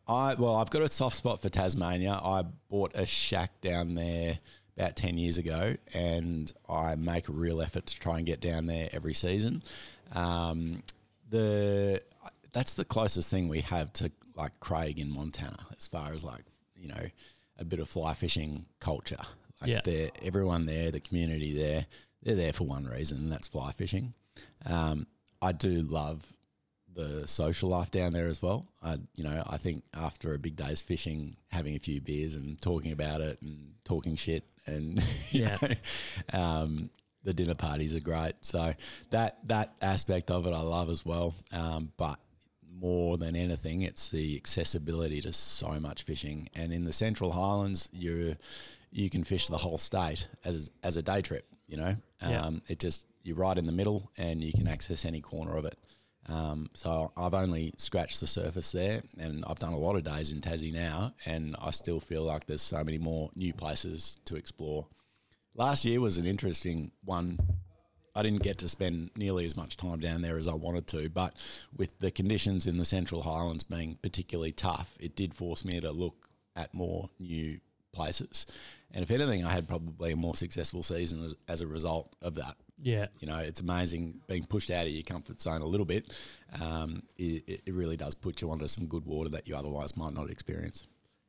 [0.08, 2.12] I well, I've got a soft spot for Tasmania.
[2.22, 4.38] I bought a shack down there
[4.76, 8.66] about ten years ago, and I make a real effort to try and get down
[8.66, 9.62] there every season.
[10.12, 10.82] Um,
[11.28, 12.02] the
[12.52, 16.44] that's the closest thing we have to like Craig in Montana, as far as like
[16.76, 17.02] you know
[17.58, 19.18] a bit of fly fishing culture.
[19.60, 20.08] Like Yeah.
[20.22, 21.86] everyone there, the community there,
[22.22, 24.14] they're there for one reason, and that's fly fishing.
[24.64, 25.06] Um,
[25.42, 26.32] I do love
[26.92, 28.66] the social life down there as well.
[28.82, 32.60] I, you know, I think after a big day's fishing, having a few beers and
[32.60, 35.56] talking about it and talking shit and Yeah.
[35.62, 36.90] know, um,
[37.24, 38.34] the dinner parties are great.
[38.40, 38.74] So
[39.10, 41.34] that that aspect of it I love as well.
[41.52, 42.18] Um, but
[42.72, 46.48] more than anything, it's the accessibility to so much fishing.
[46.54, 48.36] And in the Central Highlands, you
[48.90, 51.46] you can fish the whole state as as a day trip.
[51.66, 52.46] You know, Yeah.
[52.46, 55.64] um, it just you're right in the middle, and you can access any corner of
[55.66, 55.76] it.
[56.26, 60.30] Um, so I've only scratched the surface there, and I've done a lot of days
[60.30, 64.36] in Tassie now, and I still feel like there's so many more new places to
[64.36, 64.86] explore.
[65.54, 67.38] Last year was an interesting one.
[68.14, 71.08] I didn't get to spend nearly as much time down there as I wanted to,
[71.08, 71.34] but
[71.76, 75.92] with the conditions in the Central Highlands being particularly tough, it did force me to
[75.92, 77.60] look at more new
[77.92, 78.46] places.
[78.92, 82.34] And if anything, I had probably a more successful season as, as a result of
[82.36, 82.56] that.
[82.82, 83.06] Yeah.
[83.20, 86.12] You know, it's amazing being pushed out of your comfort zone a little bit.
[86.60, 89.96] Um, it, it- it really does put you onto some good water that you otherwise
[89.96, 90.84] might not experience.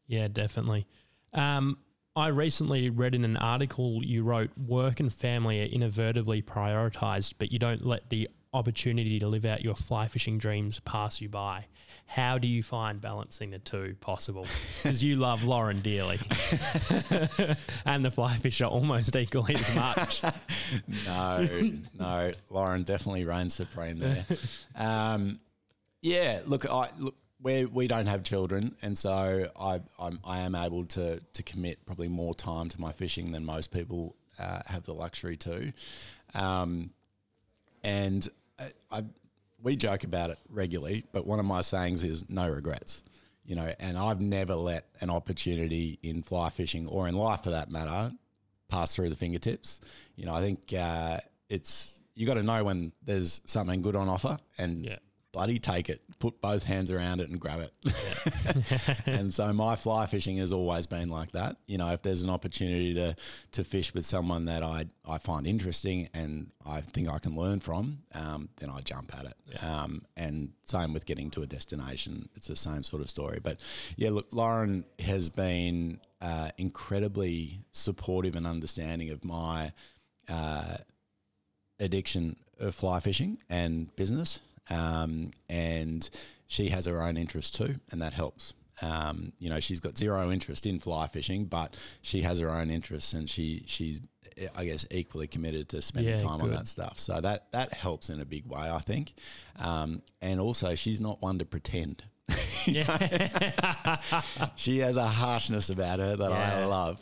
[0.08, 0.88] Yeah, definitely.
[1.34, 1.78] Um,
[2.16, 7.54] I recently read in an article you wrote work and family are inadvertently prioritized, but
[7.54, 11.68] you don't let the opportunity to live out your fly fishing dreams pass you by.
[12.06, 14.46] How do you find balancing the two possible?
[14.84, 16.20] Because you love Lauren dearly
[17.86, 20.24] and the fly fisher almost equally as much.
[21.06, 21.48] no,
[21.98, 24.26] no, Lauren definitely reigns supreme there.
[24.76, 25.40] Um,
[26.02, 27.16] yeah, look, I look.
[27.44, 31.86] We, we don't have children, and so I I'm, I am able to to commit
[31.86, 35.74] probably more time to my fishing than most people uh, have the luxury to.
[36.34, 36.92] Um,
[37.84, 38.28] and
[38.60, 39.04] I, I
[39.64, 43.04] we joke about it regularly, but one of my sayings is no regrets.
[43.44, 47.50] You know, and I've never let an opportunity in fly fishing or in life for
[47.50, 48.14] that matter
[48.70, 49.82] pass through the fingertips.
[50.16, 54.08] You know, I think uh, it's you got to know when there's something good on
[54.10, 54.98] offer and Yeah.
[55.32, 59.04] Bloody take it, put both hands around it and grab it.
[59.06, 61.58] and so my fly fishing has always been like that.
[61.68, 63.16] You know, if there's an opportunity to
[63.54, 67.60] to fish with someone that I I find interesting and I think I can learn
[67.60, 69.64] from, um, then I jump at it.
[69.64, 73.40] Um, and same with getting to a destination, it's the same sort of story.
[73.42, 73.60] But
[73.96, 79.72] yeah, look, Lauren has been uh, incredibly supportive and understanding of my
[80.30, 80.78] uh,
[81.80, 84.40] addiction of fly fishing and business.
[84.72, 86.10] Um, and
[86.48, 88.54] she has her own interests too, and that helps.
[88.82, 92.70] Um, you know, she's got zero interest in fly fishing, but she has her own
[92.70, 94.02] interests, and she she's
[94.56, 96.98] I guess equally committed to spending Yeah, time on that stuff.
[96.98, 99.14] So that that helps in a big way, I think.
[99.60, 102.04] Um, and also, she's not one to pretend.
[104.56, 106.66] she has a harshness about her that I Yeah.
[106.66, 107.00] love.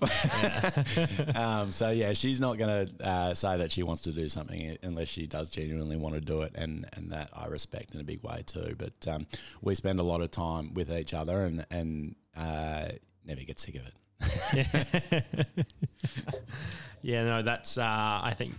[1.35, 4.77] um, so yeah, she's not going to uh, say that she wants to do something
[4.83, 8.03] unless she does genuinely want to do it, and and that I respect in a
[8.03, 8.75] big way too.
[8.77, 9.27] But um,
[9.61, 12.89] we spend a lot of time with each other, and and uh,
[13.25, 15.25] never get sick of it.
[17.01, 18.51] Yeah, no, that's, uh, I think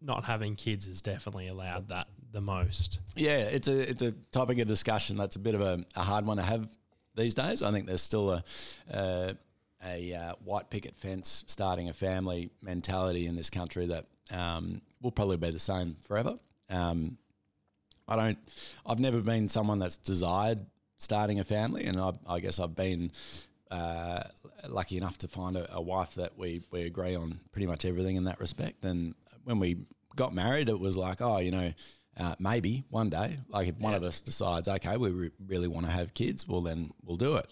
[0.00, 3.00] not having kids has definitely allowed that the most.
[3.16, 6.26] Yeah, it's a it's a topic of discussion that's a bit of a, a hard
[6.26, 6.68] one to have
[7.16, 7.62] these days.
[7.62, 8.44] I think there's still a
[8.92, 9.32] uh,
[9.84, 15.12] a uh, white picket fence starting a family mentality in this country that um, will
[15.12, 16.38] probably be the same forever.
[16.68, 17.18] Um,
[18.06, 18.38] I don't.
[18.86, 20.66] I've never been someone that's desired
[20.98, 23.12] starting a family, and I, I guess I've been
[23.70, 24.22] uh,
[24.68, 28.16] lucky enough to find a, a wife that we we agree on pretty much everything
[28.16, 28.84] in that respect.
[28.84, 29.14] And
[29.44, 29.86] when we
[30.16, 31.72] got married, it was like, oh, you know.
[32.18, 35.86] Uh, maybe one day, like if one of us decides, okay, we re- really want
[35.86, 37.48] to have kids, well, then we'll do it.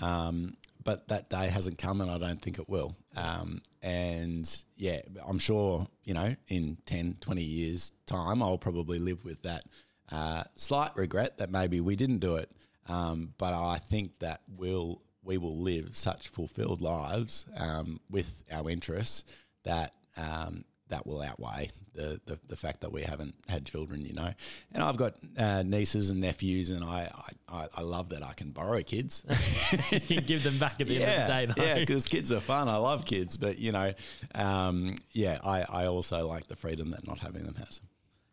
[0.00, 2.96] Um, but that day hasn't come, and I don't think it will.
[3.16, 9.24] Um, and yeah, I'm sure, you know, in 10, 20 years' time, I'll probably live
[9.24, 9.64] with that
[10.12, 12.50] uh, slight regret that maybe we didn't do it.
[12.88, 18.70] Um, but I think that we'll, we will live such fulfilled lives um, with our
[18.70, 19.24] interests
[19.64, 24.12] that um, that will outweigh the, the, the fact that we haven't had children, you
[24.12, 24.30] know.
[24.72, 27.10] And I've got uh, nieces and nephews, and I,
[27.48, 29.24] I, I- love that I can borrow kids.
[29.90, 31.62] you can give them back at the end of the day, though.
[31.64, 32.68] Yeah, because kids are fun.
[32.68, 33.94] I love kids, but you know,
[34.34, 37.80] um, yeah, I, I also like the freedom that not having them has.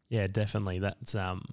[0.10, 0.80] Yeah, definitely.
[0.80, 1.44] That's um,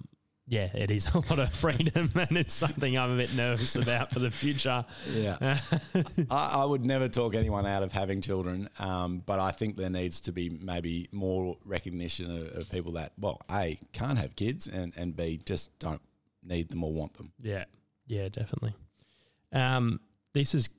[0.51, 4.11] yeah, it is a lot of freedom, and it's something I'm a bit nervous about
[4.11, 4.83] for the future.
[5.15, 5.57] Yeah.
[6.29, 9.89] I, I would never talk anyone out of having children, um, but I think there
[9.89, 14.67] needs to be maybe more recognition of, of people that, well, A, can't have kids,
[14.67, 16.01] and, and B, just don't
[16.43, 17.31] need them or want them.
[17.41, 17.63] Yeah,
[18.05, 18.75] yeah, definitely.
[19.53, 20.01] Um,
[20.33, 20.69] this is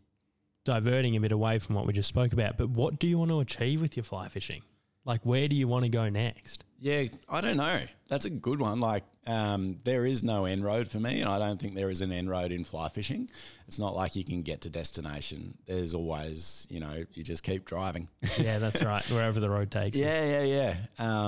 [0.64, 3.30] diverting a bit away from what we just spoke about, but what do you want
[3.30, 4.60] to achieve with your fly fishing?
[5.04, 6.64] Like, where do you want to go next?
[6.80, 7.80] Yeah, I don't know.
[8.08, 8.80] That's a good one.
[8.80, 12.02] Like, um, there is no end road for me, and I don't think there is
[12.02, 13.30] an end road in fly fishing.
[13.68, 15.56] It's not like you can get to destination.
[15.66, 18.08] There's always, you know, you just keep driving.
[18.38, 19.04] Yeah, that's right.
[19.10, 20.04] Wherever the road takes you.
[20.06, 20.76] Yeah, yeah, yeah.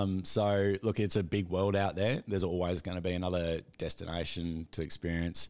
[0.01, 2.23] Um, so look, it's a big world out there.
[2.27, 5.49] There's always going to be another destination to experience,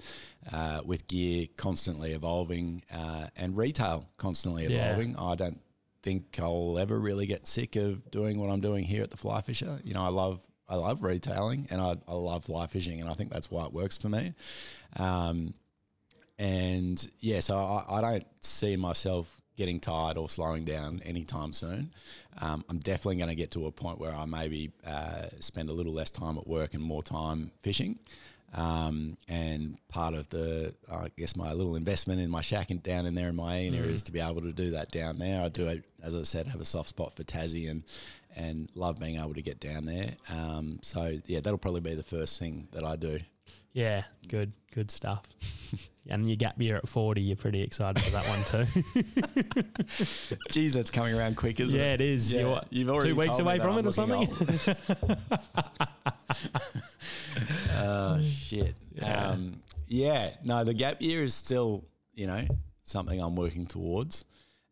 [0.53, 4.85] uh, with gear constantly evolving uh, and retail constantly Yeah.
[4.93, 5.17] evolving.
[5.17, 5.61] I don't
[6.05, 9.41] think I'll ever really get sick of doing what I'm doing here at the Fly
[9.41, 9.81] Fisher.
[9.83, 13.15] You know, I love I love retailing and I, I love fly fishing, and I
[13.15, 14.35] think that's why it works for me.
[14.97, 15.55] Um,
[16.39, 21.93] and yeah, so I, I don't see myself getting tired or slowing down anytime soon.
[22.39, 25.73] Um, I'm definitely going to get to a point where I maybe uh, spend a
[25.73, 27.99] little less time at work and more time fishing.
[28.55, 33.05] Um, and part of the, I guess, my little investment in my shack and down
[33.05, 35.43] in there in my area is to be able to do that down there.
[35.43, 37.83] I do, as I said, have a soft spot for Tassie and
[38.37, 40.11] and love being able to get down there.
[40.29, 43.21] Um, so yeah, that'll probably be the first thing that I do.
[43.75, 45.25] Yeah, good, good stuff.
[46.09, 48.67] and your gap year at 40, you're pretty excited for that one
[49.95, 50.35] too.
[50.51, 52.01] Geez, that's coming around quick, isn't yeah, it?
[52.01, 52.33] it is.
[52.33, 54.29] Yeah, You're what, you've already two weeks away from I'm it or something?
[57.77, 58.77] Oh shit.
[58.95, 59.29] Yeah.
[59.29, 60.31] Um, yeah.
[60.45, 61.85] No, the gap year is still,
[62.15, 62.47] you know,
[62.85, 64.25] something I'm working towards.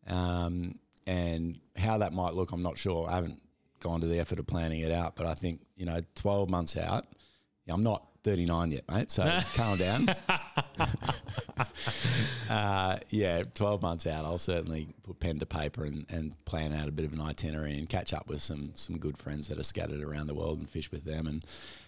[0.07, 3.07] Um, and how that might look, I'm not sure.
[3.09, 3.41] I haven't
[3.81, 6.77] gone to the effort of planning it out, but I think, you know, 12 months
[6.77, 7.05] out,
[7.67, 9.11] I'm not 39 yet, mate.
[9.11, 9.23] So
[9.55, 10.09] calm down.
[12.49, 16.87] uh, yeah, 12 months out, I'll certainly put pen to paper and, and plan out
[16.87, 19.63] a bit of an itinerary and catch up with some some good friends that are
[19.63, 21.45] scattered around the world and fish with them and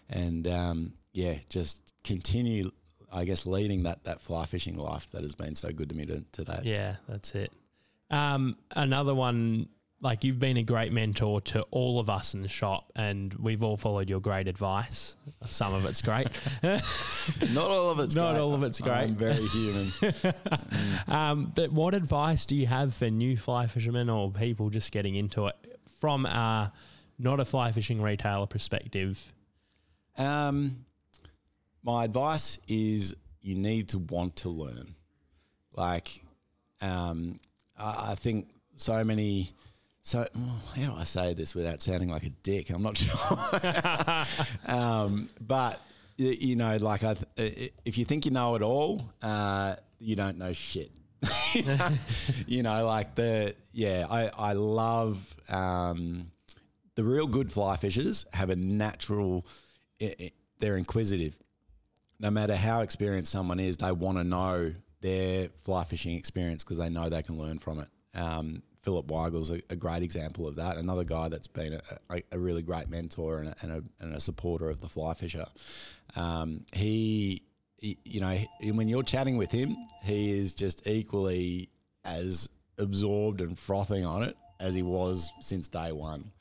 [0.10, 2.72] and um, yeah, just continue,
[3.12, 6.06] I guess, leading that that fly fishing life that has been so good to me
[6.06, 6.60] to, today.
[6.64, 7.52] Yeah, that's it.
[8.12, 9.70] Um, another one,
[10.02, 13.64] like you've been a great mentor to all of us in the shop, and we've
[13.64, 15.16] all followed your great advice.
[15.46, 16.28] Some of it's great.
[16.64, 18.42] Not all of it's Not great.
[18.42, 18.94] all of it's great.
[18.94, 19.88] I'm very human.
[21.08, 25.16] um, but what advice do you have for new fly fishermen or people just getting
[25.16, 25.56] into it
[26.00, 26.72] from a
[27.18, 29.34] not a fly fishing retailer perspective?
[30.18, 30.86] Um,
[31.84, 34.96] my advice is you need to want to learn.
[35.76, 36.24] Like,
[36.82, 37.40] um,
[37.78, 39.52] I, I think so many.
[40.06, 40.24] So
[40.76, 42.70] how do I say this without sounding like a dick?
[42.70, 43.16] I'm not sure.
[44.68, 45.82] um, but
[46.18, 50.54] you know, like I, if you think you know it all, uh, you don't know
[50.54, 50.92] shit.
[52.46, 56.30] you know, like the yeah, I I love um,
[56.94, 59.46] the real good fly fishers have a natural.
[60.00, 61.36] i- i- they're inquisitive.
[62.20, 66.78] No matter how experienced someone is, they want to know their fly fishing experience because
[66.78, 67.88] they know they can learn from it.
[68.14, 70.78] Um, Philip Weigel's a, a great example of that.
[70.78, 74.70] Another guy that's been a, a, really great mentor and a, and, and a supporter
[74.70, 75.46] of the fly fisher.
[76.16, 77.42] Um, he,
[77.78, 81.70] he, you know, when you're chatting with him, he is just equally
[82.06, 86.32] as absorbed and frothing on it as he was since day one.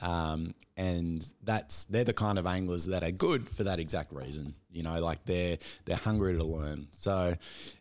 [0.00, 4.54] Um, and that's they're the kind of anglers that are good for that exact reason.
[4.70, 6.86] You know, like they're they're hungry to learn.
[6.92, 7.34] So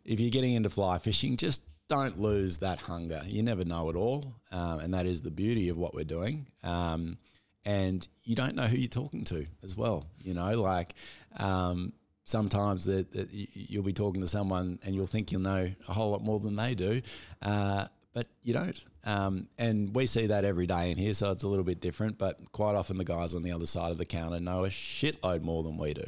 [0.03, 3.21] if you're getting into fly fishing, just don't lose that hunger.
[3.25, 6.47] You never know it all, um, and that is the beauty of what we're doing.
[6.63, 7.17] Um,
[7.65, 10.05] and you don't know who you're talking to as well.
[10.23, 10.95] You know, like
[11.37, 15.93] um, sometimes that, that you'll be talking to someone and you'll think you'll know a
[15.93, 17.01] whole lot more than they do,
[17.41, 18.83] uh, but you don't.
[19.05, 22.17] Um, and we see that every day in here, so it's a little bit different.
[22.17, 25.43] But quite often, the guys on the other side of the counter know a shitload
[25.43, 26.05] more than we do.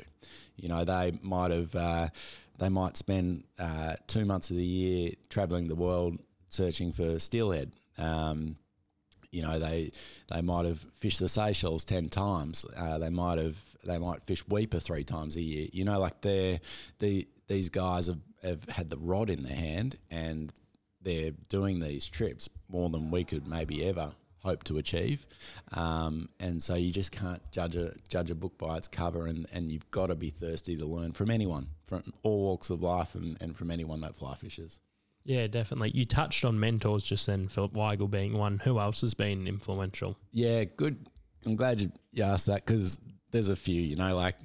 [0.56, 1.76] You know, they might have.
[1.76, 2.10] Uh,
[2.60, 6.20] they might spend uh, two months of the year traveling the world
[6.50, 7.74] searching for steelhead.
[7.98, 8.58] Um,
[9.32, 9.92] you know they
[10.32, 12.66] they might have fished the Seychelles ten times.
[12.76, 15.68] Uh, they might have they might fish Weipa three times a year.
[15.72, 16.60] You know, like they're
[17.00, 20.54] the these guys have, have had the rod in their hand and
[21.02, 25.26] they're doing these trips more than we could maybe ever hope to achieve.
[25.72, 29.48] Um, and so you just can't judge a judge a book by its cover, and,
[29.52, 33.16] and you've got to be thirsty to learn from anyone, from all walks of life,
[33.16, 34.80] and, and from anyone that fly fishes.
[35.26, 35.92] Yeah, definitely.
[35.94, 38.60] You touched on mentors just then, Philip Weigel being one.
[38.60, 40.18] Who else has been influential?
[40.32, 40.98] Yeah, good.
[41.46, 43.00] I'm glad you, you asked that because
[43.32, 44.36] there's a few, you know, like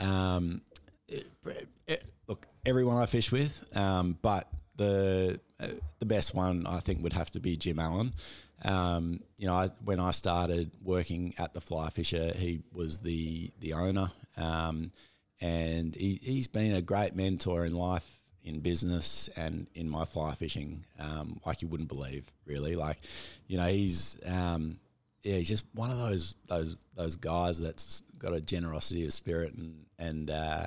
[0.00, 0.62] Um,
[1.08, 1.26] it-
[1.86, 5.68] it- look, everyone I fish with, um, but the uh,
[6.00, 8.12] the best one I think would have to be Jim Allen.
[8.62, 13.50] Um, you know, I, when I started working at the Fly Fisher, he was the
[13.60, 14.90] the owner, um,
[15.40, 18.08] and he, he's been a great mentor in life,
[18.44, 22.76] in business, and in my fly fishing, um, like you wouldn't believe, really.
[22.76, 22.98] Like,
[23.46, 24.78] you know, he's um,
[25.22, 29.54] yeah, he's just one of those those those guys that's got a generosity of spirit
[29.54, 30.30] and and.
[30.30, 30.66] Uh,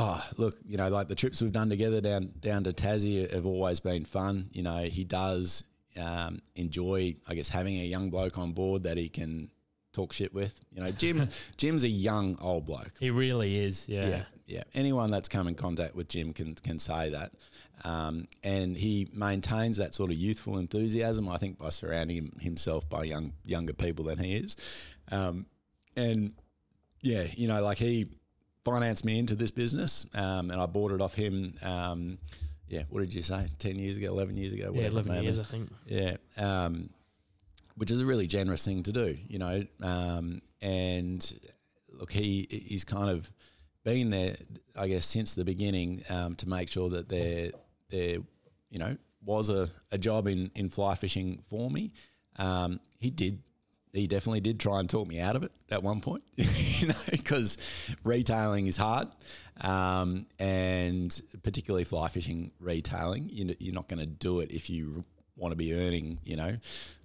[0.00, 3.46] Oh, look, you know, like the trips we've done together down down to Tassie have
[3.46, 4.48] always been fun.
[4.52, 5.64] You know, he does
[5.98, 9.50] um, enjoy, I guess, having a young bloke on board that he can
[9.98, 10.60] talk shit with.
[10.72, 12.92] You know, Jim Jim's a young old bloke.
[13.00, 13.88] He really is.
[13.88, 14.08] Yeah.
[14.08, 14.62] Yeah, yeah.
[14.74, 17.32] Anyone that's come in contact with Jim can can say that,
[17.84, 21.28] um, and he maintains that sort of youthful enthusiasm.
[21.28, 24.56] I think by surrounding himself by young younger people than he is,
[25.10, 25.46] um,
[25.96, 26.32] and
[27.02, 28.06] yeah, you know, like he
[28.64, 31.54] financed me into this business, um, and I bought it off him.
[31.62, 32.18] Um,
[32.68, 33.48] yeah, what did you say?
[33.58, 35.38] Ten years ago, eleven years ago, Yeah, eleven years.
[35.40, 35.70] I think.
[35.86, 36.90] Yeah, um,
[37.78, 39.62] which is a really generous thing to do, you know.
[39.82, 41.40] Um, and
[41.90, 43.30] look, he he's kind of
[43.84, 44.36] been there,
[44.76, 47.52] I guess, since the beginning um, to make sure that there
[47.90, 48.18] there,
[48.70, 51.92] you know, was a, a job in in fly fishing for me.
[52.36, 53.42] Um, he did.
[53.94, 56.94] He definitely did try and talk me out of it at one point, you know,
[57.10, 57.56] because
[58.04, 59.08] retailing is hard,
[59.62, 63.30] um, and particularly fly fishing retailing.
[63.30, 65.04] You know, you're not going to do it if you
[65.38, 66.56] want to be earning, you know,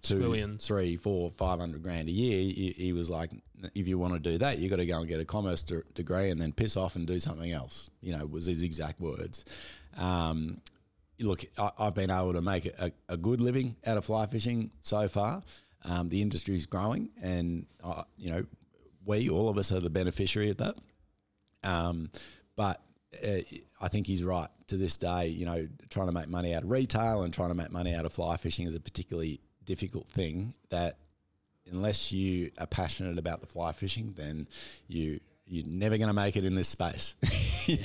[0.02, 0.66] two, Squillions.
[0.66, 2.40] three, four, five hundred grand a year.
[2.40, 3.32] He, he was like,
[3.76, 5.84] if you want to do that, you got to go and get a commerce de-
[5.94, 7.90] degree and then piss off and do something else.
[8.02, 9.46] You know, was his exact words.
[9.98, 10.62] Um,
[11.20, 14.72] look, I, I've been able to make a, a good living out of fly fishing
[14.82, 15.44] so far.
[15.86, 18.46] Um, the industry is growing, and uh, you know,
[19.06, 20.76] we all of us are the beneficiary of that.
[21.64, 22.10] Um,
[22.56, 22.82] but
[23.26, 23.38] uh,
[23.84, 25.28] I think he's right to this day.
[25.28, 28.06] You know, trying to make money out of retail and trying to make money out
[28.06, 30.54] of fly fishing is a particularly difficult thing.
[30.70, 31.00] That
[31.70, 34.48] unless you are passionate about the fly fishing, then
[34.88, 35.20] you
[35.54, 37.14] you're never going to make it in this space.
[37.66, 37.78] You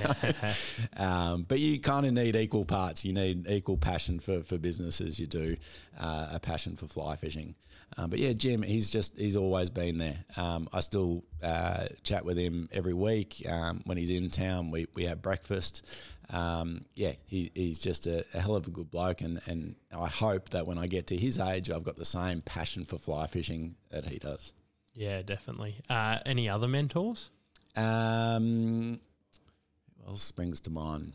[0.96, 3.04] um, but you kind of need equal parts.
[3.04, 5.57] You need equal passion for, for business as you do
[6.00, 7.54] uh, a passion for fly fishing.
[7.96, 10.24] Um, but yeah, Jim, he's just he's always been there.
[10.37, 14.72] Um, I still uh, chat with him every week um, when he's in town.
[14.72, 15.87] We we have breakfast.
[16.31, 20.09] Um, yeah, he, he's just a, a hell of a good bloke, and, and I
[20.09, 23.28] hope that when I get to his age, I've got the same passion for fly
[23.28, 24.52] fishing that he does.
[24.92, 25.76] Yeah, definitely.
[25.88, 27.31] Uh, any other mentors?
[27.76, 29.00] Um,
[29.96, 31.12] what else springs to mind?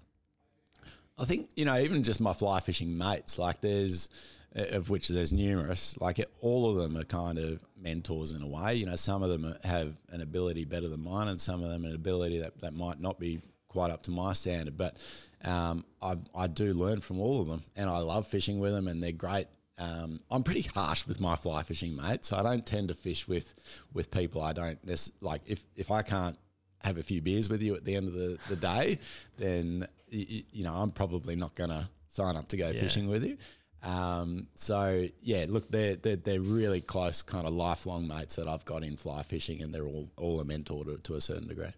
[1.17, 3.37] I think you know, even just my fly fishing mates.
[3.37, 4.09] Like there's,
[4.55, 5.99] uh, of which there's numerous.
[6.01, 8.75] Like it, all of them are kind of mentors in a way.
[8.75, 11.85] You know, some of them have an ability better than mine, and some of them
[11.85, 14.77] an ability that, that might not be quite up to my standard.
[14.77, 14.97] But
[15.43, 18.87] um, I I do learn from all of them, and I love fishing with them,
[18.87, 19.47] and they're great.
[19.77, 22.27] Um, I'm pretty harsh with my fly fishing mates.
[22.29, 23.53] So I don't tend to fish with
[23.93, 24.79] with people I don't
[25.21, 25.41] like.
[25.45, 26.37] If if I can't
[26.81, 28.99] have a few beers with you at the end of the, the day,
[29.37, 32.79] then you, you know I'm probably not going to sign up to go Yeah.
[32.79, 33.37] fishing with you.
[33.81, 38.63] Um, so yeah, look, they're, they're they're really close, kind of lifelong mates that I've
[38.65, 41.73] got in fly fishing, and they're all all a mentor to, to a certain degree.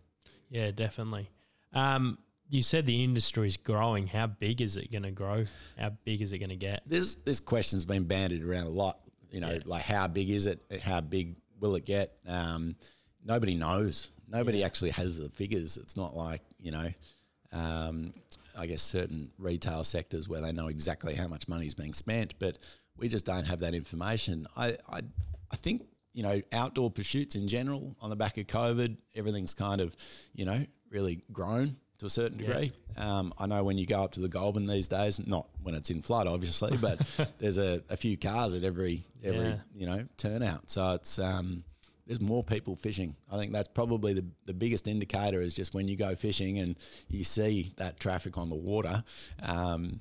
[0.49, 1.29] Yeah, definitely.
[1.73, 2.17] Um,
[2.49, 4.07] you said the industry is growing.
[4.07, 5.45] How big is it going to grow?
[5.77, 6.83] How big is it going to get?
[6.85, 9.01] This this question's been bandied around a lot.
[9.31, 9.59] You know, Yeah.
[9.65, 10.61] like how big is it?
[10.83, 12.17] How big will it get?
[12.27, 12.75] Um,
[13.23, 14.11] nobody knows.
[14.27, 15.77] Nobody actually has the figures.
[15.77, 16.89] It's not like you know.
[17.51, 18.13] Um,
[18.57, 22.35] I guess certain retail sectors where they know exactly how much money is being spent,
[22.39, 22.57] but
[22.97, 24.47] we just don't have that information.
[24.55, 25.01] I, I,
[25.51, 29.81] I think you know outdoor pursuits in general on the back of COVID, everything's kind
[29.81, 29.95] of
[30.33, 32.47] you know really grown to a certain Yeah.
[32.47, 32.71] degree.
[32.97, 35.89] Um, I know when you go up to the Goulburn these days, not when it's
[35.89, 36.99] in flood, obviously, but
[37.39, 39.57] there's a, a few cars at every every Yeah.
[39.75, 40.69] you know turnout.
[40.69, 41.63] So it's um,
[42.07, 43.15] there's more people fishing.
[43.31, 46.75] I think that's probably the, the biggest indicator is just when you go fishing and
[47.09, 49.03] you see that traffic on the water.
[49.41, 49.99] Um,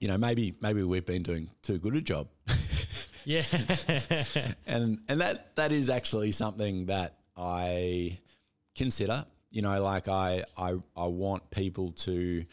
[0.00, 2.28] you know, maybe maybe we've been doing too good a job,
[3.24, 3.44] Yeah.
[4.66, 8.18] and and that that is actually something that I
[8.76, 9.24] consider.
[9.54, 12.44] You know, like I I, I want people to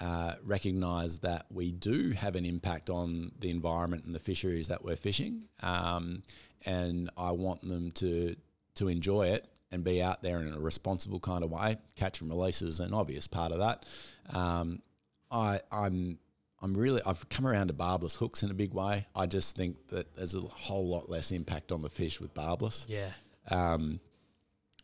[0.00, 4.84] uh, recognize that we do have an impact on the environment and the fisheries that
[4.84, 6.22] we're fishing, um,
[6.64, 8.36] and I want them to
[8.76, 11.76] to enjoy it and be out there in a responsible kind of way.
[11.96, 13.84] Catch and release is an obvious part of that.
[14.30, 14.80] Um,
[15.32, 16.18] I I'm
[16.62, 19.06] I'm really I've come around to barbless hooks in a big way.
[19.14, 22.86] I just think that there's a whole lot less impact on the fish with barbless.
[22.88, 23.10] yeah.
[23.50, 23.98] Um,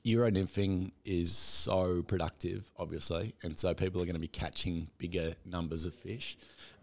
[0.05, 5.35] Euro nymphing is so productive, obviously, and so people are going to be catching bigger
[5.45, 6.37] numbers of fish.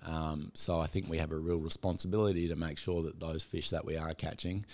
[0.06, 3.72] Um, so I think we have a real responsibility to make sure that those fish
[3.72, 4.66] that we are catching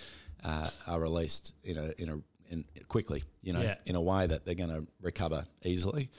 [0.44, 2.20] uh, are released in a in a
[2.50, 3.76] in, quickly, you know, Yeah.
[3.86, 6.10] in a way that they're going to recover easily.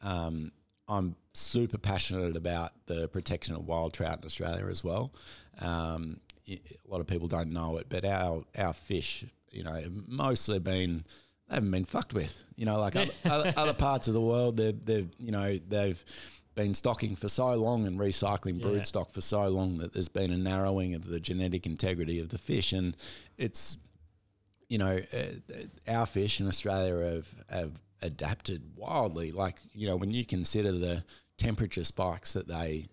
[0.00, 0.52] Um,
[0.88, 5.12] I'm super passionate about the protection of wild trout in Australia as well.
[5.58, 6.58] Um, a
[6.88, 11.04] lot of people don't know it, but our our fish, you know, have mostly been
[11.48, 12.44] they haven't been fucked with.
[12.56, 16.02] You know, like other, other, other parts of the world, they've they've you know they've
[16.54, 18.82] been stocking for so long and recycling brood Yeah.
[18.84, 22.38] stock for so long that there's been a narrowing of the genetic integrity of the
[22.38, 22.96] fish, and
[23.38, 23.76] it's
[24.68, 25.54] you know, uh,
[25.92, 29.30] our fish in Australia have, have adapted wildly.
[29.30, 31.04] Like, you know, when you consider the
[31.36, 32.86] temperature spikes that they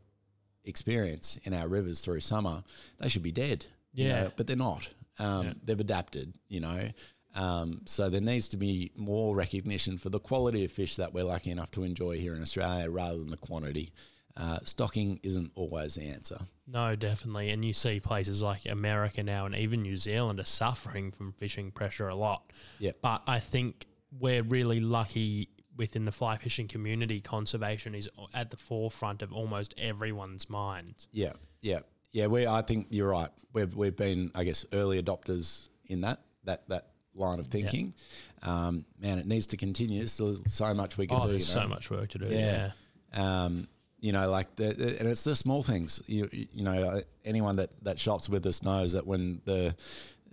[0.66, 2.64] experience in our rivers through summer,
[3.00, 3.66] they should be dead.
[3.94, 4.24] you Yeah.
[4.24, 4.90] know, but they're not.
[5.18, 5.54] Um, Yeah.
[5.64, 6.90] They've adapted, you know.
[7.34, 11.24] Um, so there needs to be more recognition for the quality of fish that we're
[11.24, 13.94] lucky enough to enjoy here in Australia rather than the quantity.
[14.38, 16.38] Uh, stocking isn't always the answer.
[16.68, 17.50] No, definitely.
[17.50, 21.72] And you see places like America now and even New Zealand are suffering from fishing
[21.72, 22.52] pressure a lot.
[22.80, 22.98] Yep.
[23.02, 23.86] But I think
[24.20, 27.20] we're really lucky within the fly fishing community.
[27.20, 31.08] Conservation is at the forefront of almost everyone's minds.
[31.12, 31.80] Yeah, yeah,
[32.12, 32.28] yeah.
[32.28, 33.30] We, I think you're right.
[33.54, 37.94] We've we've been, I guess, early adopters in that that that line of thinking.
[38.44, 40.00] Um, man, it needs to continue.
[40.00, 41.32] There's still so much we can Oh, do.
[41.32, 42.28] there's you so much work to do.
[42.28, 42.72] Yeah.
[43.14, 43.44] Yeah.
[43.44, 43.68] Um,
[44.00, 46.02] you know, like the, the- and it's the small things.
[46.08, 49.76] You you know, uh, anyone that that shops with us knows that when the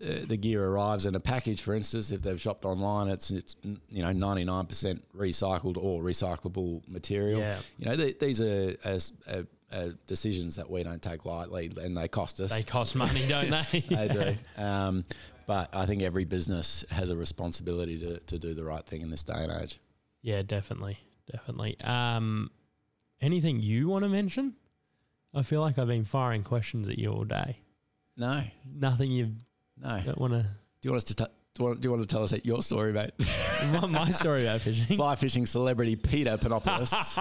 [0.03, 3.57] uh, the gear arrives in a package, for instance, if they've shopped online, it's it's
[3.91, 7.41] you know ninety nine percent recycled or recyclable material.
[7.41, 7.59] Yeah.
[7.79, 11.95] You know, th- these are uh, uh, uh, decisions that we don't take lightly, and
[11.95, 12.49] they cost us.
[12.51, 13.81] They cost money, don't they?
[13.81, 14.37] they do.
[14.63, 15.05] Um,
[15.49, 19.09] but I think every business has a responsibility to, to do the right thing in
[19.09, 19.81] this day and age.
[20.21, 20.99] Yeah, definitely.
[21.33, 21.81] Definitely.
[21.81, 22.51] Um,
[23.23, 24.57] anything you want to mention?
[25.35, 27.61] I feel like I've been firing questions at you all day.
[28.15, 29.33] No, Nothing You've
[29.83, 29.97] no.
[29.97, 30.43] Do don't want to.
[30.43, 30.49] Do
[30.83, 31.15] you want us to?
[31.15, 33.11] T- do, you want, do you want to tell us your story, mate?
[33.73, 34.97] my, my story about fishing.
[34.97, 37.19] Fly fishing celebrity Peter Panopoulos.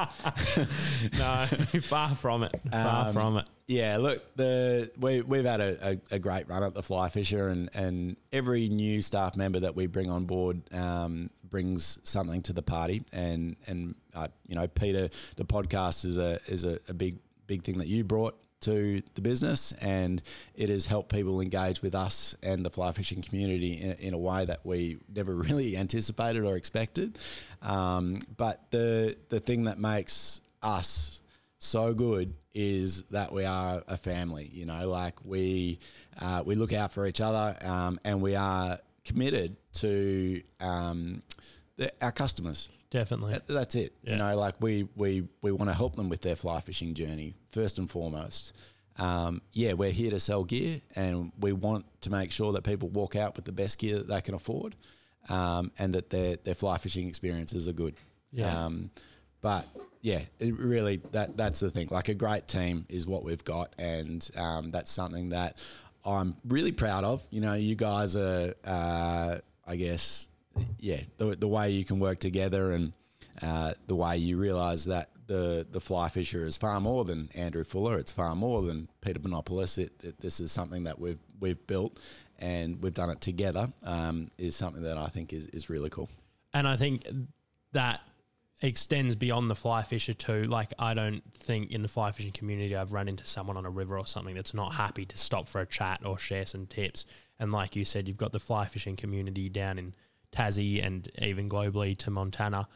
[1.17, 2.59] no, far from it.
[2.71, 3.47] Far Um, from it.
[3.67, 7.49] yeah, look, the we we've had a, a, a great run at the Fly Fisher,
[7.49, 12.53] and and every new staff member that we bring on board um, brings something to
[12.53, 16.93] the party, and and uh, you know, Peter, the podcast is a is a, a
[16.93, 17.17] big
[17.47, 20.21] big thing that you brought to the business, and
[20.55, 24.17] it has helped people engage with us and the fly fishing community in, in a
[24.17, 27.17] way that we never really anticipated or expected.
[27.61, 31.21] Um, but the the thing that makes us
[31.59, 34.49] so good is that we are a family.
[34.51, 35.79] You know, like we
[36.19, 41.21] uh, we look out for each other, um, and we are committed to um,
[41.77, 42.69] the, our customers.
[42.89, 43.33] Definitely.
[43.33, 43.93] That- That's it.
[44.03, 44.11] Yeah.
[44.13, 47.35] You know, like we we we want to help them with their fly fishing journey
[47.51, 48.53] first and foremost.
[48.97, 52.89] Um, yeah, we're here to sell gear, and we want to make sure that people
[52.89, 54.75] walk out with the best gear that they can afford,
[55.29, 57.95] um, and that their their fly fishing experiences are good.
[58.31, 58.65] Yeah.
[58.65, 58.89] Um,
[59.41, 59.65] but
[60.01, 61.89] yeah, it really that that's the thing.
[61.91, 65.61] Like a great team is what we've got, and um, that's something that
[66.05, 67.21] I'm really proud of.
[67.29, 70.27] You know, you guys are, uh, I guess,
[70.79, 72.93] yeah, the the way you can work together and
[73.41, 77.63] uh, the way you realise that the the fly fisher is far more than Andrew
[77.63, 77.97] Fuller.
[77.97, 79.77] It's far more than Peter Panopoulos.
[79.77, 81.99] It, it, this is something that we've we've built
[82.39, 83.71] and we've done it together.
[83.83, 86.09] Um, is something that I think is is really cool.
[86.53, 87.05] And I think
[87.73, 88.01] that
[88.61, 90.43] extends beyond the fly fisher too.
[90.45, 93.69] Like I don't think in the fly fishing community I've run into someone on a
[93.69, 97.05] river or something that's not happy to stop for a chat or share some tips.
[97.39, 99.93] And like you said, you've got the fly fishing community down in
[100.31, 102.67] Tassie and even globally to Montana.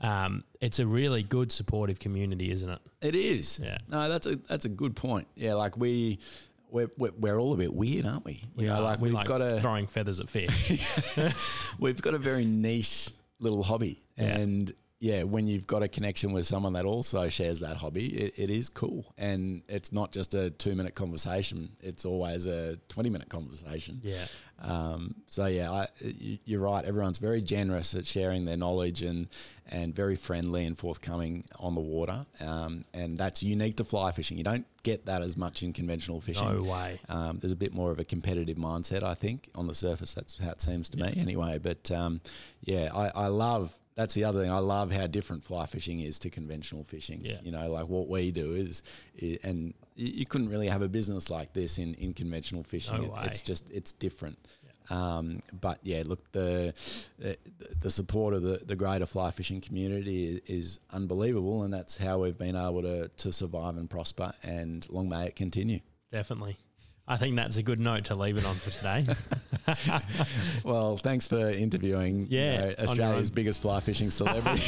[0.00, 2.78] Um, it's a really good supportive community, isn't it?
[3.02, 3.58] It is.
[3.62, 3.78] Yeah.
[3.88, 5.26] No, that's a that's a good point.
[5.34, 6.18] Yeah, like we
[6.70, 8.44] we're, we're, we're all a bit weird, aren't we?
[8.56, 8.80] You know, are.
[8.82, 10.80] like we we've like got a throwing feathers at fish.
[11.78, 14.36] we've got a very niche little hobby, Yeah.
[14.38, 18.34] and yeah, when you've got a connection with someone that also shares that hobby, it,
[18.36, 23.08] it is cool, and it's not just a two minute conversation; it's always a twenty
[23.10, 24.00] minute conversation.
[24.02, 24.26] yeah.
[24.60, 26.84] Um, so yeah, I, you- you're right.
[26.84, 29.28] Everyone's very generous at sharing their knowledge and
[29.70, 32.24] and very friendly and forthcoming on the water.
[32.40, 34.38] Um, and that's unique to fly fishing.
[34.38, 36.50] You don't get that as much in conventional fishing.
[36.50, 36.98] No way.
[37.10, 40.14] Um, there's a bit more of a competitive mindset, I think, on the surface.
[40.14, 41.58] That's how it seems to me, anyway.
[41.58, 42.20] But um,
[42.64, 43.78] yeah, I, I love.
[43.94, 44.50] That's the other thing.
[44.50, 47.20] I love how different fly fishing is to conventional fishing.
[47.22, 47.38] Yeah.
[47.42, 48.82] You know, like what we do is,
[49.20, 52.96] i and you, you couldn't really have a business like this in, in conventional fishing.
[52.96, 53.22] No It- way.
[53.24, 54.38] It's just it's different.
[54.90, 56.72] Um, but yeah, look, the,
[57.18, 57.36] the
[57.82, 62.20] the support of the, the greater fly fishing community is, is unbelievable, and that's how
[62.20, 64.32] we've been able to to survive and prosper.
[64.42, 65.80] And long may it continue.
[66.10, 66.56] Definitely.
[67.08, 69.06] I think that's a good note to leave it on for today.
[70.64, 74.60] well, thanks for interviewing yeah, you know, Australia's biggest fly fishing celebrity.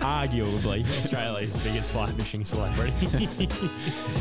[0.00, 3.06] Arguably Australia's biggest fly fishing celebrity.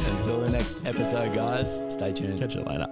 [0.07, 2.39] Until the next episode, guys, stay tuned.
[2.39, 2.87] Catch you later.